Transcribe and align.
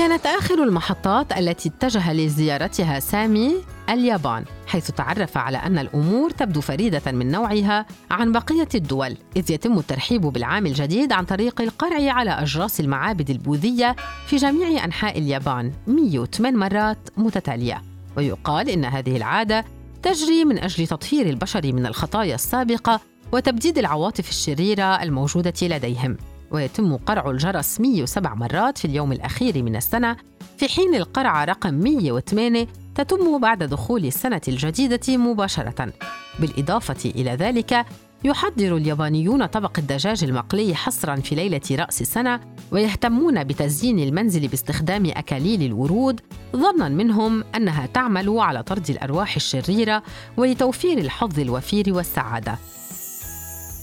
كانت 0.00 0.26
آخر 0.26 0.62
المحطات 0.62 1.38
التي 1.38 1.68
اتجه 1.68 2.12
لزيارتها 2.12 3.00
سامي 3.00 3.54
اليابان 3.90 4.44
حيث 4.66 4.90
تعرف 4.90 5.36
على 5.36 5.58
أن 5.58 5.78
الأمور 5.78 6.30
تبدو 6.30 6.60
فريدة 6.60 7.12
من 7.12 7.30
نوعها 7.30 7.86
عن 8.10 8.32
بقية 8.32 8.68
الدول 8.74 9.16
إذ 9.36 9.50
يتم 9.50 9.78
الترحيب 9.78 10.20
بالعام 10.20 10.66
الجديد 10.66 11.12
عن 11.12 11.24
طريق 11.24 11.60
القرع 11.60 12.12
على 12.12 12.30
أجراس 12.30 12.80
المعابد 12.80 13.30
البوذية 13.30 13.96
في 14.26 14.36
جميع 14.36 14.84
أنحاء 14.84 15.18
اليابان 15.18 15.72
108 15.86 16.58
مرات 16.58 16.98
متتالية. 17.16 17.82
ويقال 18.16 18.68
إن 18.68 18.84
هذه 18.84 19.16
العادة 19.16 19.64
تجري 20.02 20.44
من 20.44 20.58
أجل 20.58 20.86
تطهير 20.86 21.26
البشر 21.28 21.72
من 21.72 21.86
الخطايا 21.86 22.34
السابقة 22.34 23.00
وتبديد 23.32 23.78
العواطف 23.78 24.28
الشريرة 24.28 25.02
الموجودة 25.02 25.54
لديهم. 25.62 26.16
ويتم 26.50 26.96
قرع 26.96 27.30
الجرس 27.30 27.80
107 27.80 28.34
مرات 28.34 28.78
في 28.78 28.84
اليوم 28.84 29.12
الأخير 29.12 29.62
من 29.62 29.76
السنة. 29.76 30.16
في 30.58 30.68
حين 30.68 30.94
القرعة 30.94 31.44
رقم 31.44 31.74
108 31.74 32.66
تتم 32.94 33.38
بعد 33.38 33.62
دخول 33.62 34.06
السنة 34.06 34.40
الجديدة 34.48 35.16
مباشرة. 35.16 35.92
بالإضافة 36.38 37.10
إلى 37.10 37.30
ذلك 37.30 37.86
يحضر 38.24 38.76
اليابانيون 38.76 39.46
طبق 39.46 39.78
الدجاج 39.78 40.24
المقلي 40.24 40.74
حصرا 40.74 41.16
في 41.16 41.34
ليلة 41.34 41.60
رأس 41.70 42.00
السنة 42.00 42.40
ويهتمون 42.72 43.44
بتزيين 43.44 43.98
المنزل 43.98 44.48
باستخدام 44.48 45.06
أكاليل 45.06 45.62
الورود. 45.62 46.20
ظنا 46.56 46.88
منهم 46.88 47.44
أنها 47.56 47.86
تعمل 47.86 48.38
على 48.38 48.62
طرد 48.62 48.90
الأرواح 48.90 49.36
الشريرة 49.36 50.02
ولتوفير 50.36 50.98
الحظ 50.98 51.40
الوفير 51.40 51.84
والسعادة. 51.88 52.58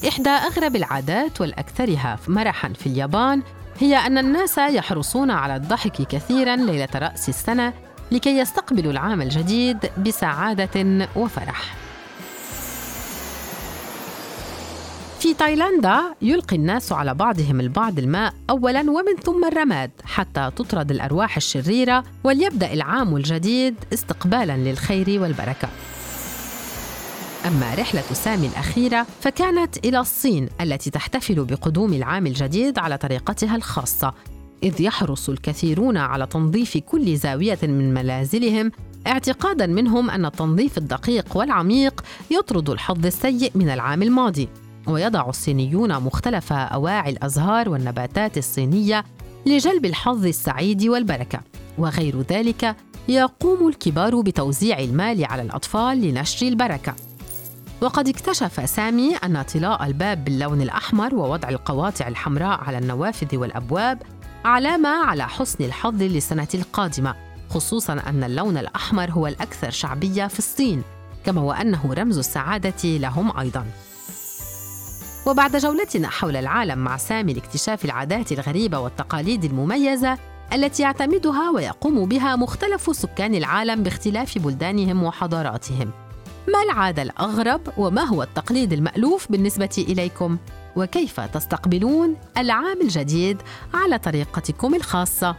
إحدى 0.06 0.30
أغرب 0.30 0.76
العادات 0.76 1.42
والأكثرها 1.42 2.16
مرحاً 2.28 2.74
في 2.74 2.88
اليابان 2.88 3.42
هي 3.80 3.96
أن 3.96 4.18
الناس 4.18 4.58
يحرصون 4.58 5.32
على 5.32 5.56
الضحك 5.56 6.02
كثيراً 6.02 6.56
ليلة 6.56 6.88
رأس 6.96 7.30
السنة 7.30 7.74
لكي 8.12 8.38
يستقبلوا 8.38 8.92
العام 8.92 9.22
الجديد 9.22 9.78
بسعادة 10.06 11.08
وفرح. 11.16 11.76
في 15.20 15.34
تايلاندا 15.34 16.02
يلقي 16.22 16.56
الناس 16.56 16.92
على 16.92 17.14
بعضهم 17.14 17.60
البعض 17.60 18.00
الماء 18.00 18.34
اولا 18.50 18.80
ومن 18.82 19.16
ثم 19.24 19.46
الرماد 19.46 19.92
حتى 20.06 20.52
تطرد 20.56 20.92
الأرواح 20.92 21.38
الشريرة 21.38 22.04
وليبدأ 22.24 22.74
العام 22.74 23.16
الجديد 23.16 23.76
استقبالا 23.94 24.58
للخير 24.58 25.22
والبركة 25.22 25.70
أما 27.48 27.76
رحلة 27.76 28.02
سامي 28.02 28.48
الأخيرة 28.48 29.06
فكانت 29.22 29.86
إلى 29.86 30.00
الصين 30.00 30.50
التي 30.62 30.90
تحتفل 30.90 31.46
بقدوم 31.46 31.94
العام 31.94 32.28
الجديد 32.28 32.80
على 32.80 32.98
طريقتها 32.98 33.56
الخاصة 33.56 34.14
إذ 34.64 34.82
يحرص 34.82 35.30
الكثيرون 35.30 35.98
على 35.98 36.26
تنظيف 36.26 36.78
كل 36.78 37.18
زاوية 37.18 37.60
من 37.64 37.94
منازلهم 37.94 38.72
اعتقادا 39.08 39.68
منهم 39.68 40.10
أن 40.10 40.26
التنظيف 40.26 40.78
الدقيق 40.78 41.38
والعميق 41.38 42.04
يطرد 42.32 42.70
الحظ 42.70 43.06
السيء 43.06 43.52
من 43.56 43.70
العام 43.70 44.04
الماضي 44.04 44.50
ويضع 44.88 45.30
الصينيون 45.30 46.00
مختلف 46.00 46.54
أواعي 46.54 47.12
الأزهار 47.12 47.70
والنباتات 47.70 48.38
الصينية 48.38 49.06
لجلب 49.46 49.86
الحظ 49.86 50.26
السعيد 50.26 50.84
والبركة 50.84 51.40
وغير 51.78 52.22
ذلك 52.22 52.76
يقوم 53.08 53.68
الكبار 53.68 54.22
بتوزيع 54.22 54.80
المال 54.80 55.26
على 55.26 55.42
الأطفال 55.42 56.02
لنشر 56.02 56.48
البركة. 56.48 56.96
وقد 57.82 58.08
اكتشف 58.08 58.70
سامي 58.70 59.16
أن 59.16 59.42
طلاء 59.42 59.86
الباب 59.86 60.24
باللون 60.24 60.62
الأحمر 60.62 61.16
ووضع 61.16 61.50
القواطع 61.50 62.08
الحمراء 62.08 62.64
على 62.64 62.78
النوافذ 62.78 63.38
والأبواب 63.38 64.02
علامة 64.46 64.90
على 64.90 65.28
حسن 65.28 65.64
الحظ 65.64 66.02
للسنة 66.02 66.48
القادمة 66.54 67.16
خصوصا 67.50 67.94
أن 67.94 68.24
اللون 68.24 68.58
الأحمر 68.58 69.12
هو 69.12 69.28
الأكثر 69.28 69.70
شعبية 69.70 70.28
في 70.28 70.40
الصين 70.40 70.84
كما 71.26 71.42
وأنه 71.42 71.94
رمز 71.94 72.18
السعادة 72.18 72.84
لهم 72.84 73.38
أيضاً. 73.40 73.66
وبعد 75.28 75.56
جولتنا 75.58 76.10
حول 76.10 76.36
العالم 76.36 76.80
مع 76.80 76.98
سامي 76.98 77.34
لاكتشاف 77.34 77.86
العادات 77.86 78.32
الغريبة 78.32 78.80
والتقاليد 78.80 79.44
المميزة 79.44 80.18
التي 80.54 80.84
يعتمدها 80.84 81.50
ويقوم 81.50 82.06
بها 82.06 82.36
مختلف 82.36 82.96
سكان 82.96 83.36
العالم 83.36 83.84
باختلاف 83.84 84.38
بلدانهم 84.38 85.04
وحضاراتهم. 85.04 86.07
ما 86.48 86.64
العادة 86.64 87.02
الأغرب 87.02 87.62
وما 87.78 88.02
هو 88.04 88.24
التقليد 88.24 88.74
المألوف 88.74 89.32
بالنسبة 89.32 89.86
إليكم؟ 89.90 90.38
وكيف 90.76 91.20
تستقبلون 91.20 92.16
العام 92.38 92.82
الجديد 92.82 93.38
على 93.74 93.98
طريقتكم 93.98 94.76
الخاصة؟ 94.76 95.36